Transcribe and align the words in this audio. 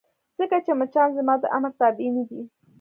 ځکه 0.39 0.57
چې 0.65 0.71
مچان 0.79 1.09
زما 1.17 1.33
د 1.39 1.43
امر 1.57 1.71
تابع 1.79 2.09
نه 2.15 2.23
دي. 2.29 2.41